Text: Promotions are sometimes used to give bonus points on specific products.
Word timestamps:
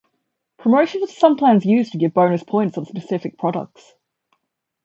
Promotions 0.57 1.11
are 1.11 1.13
sometimes 1.13 1.63
used 1.63 1.91
to 1.91 1.99
give 1.99 2.15
bonus 2.15 2.41
points 2.41 2.75
on 2.75 2.85
specific 2.87 3.37
products. 3.37 3.93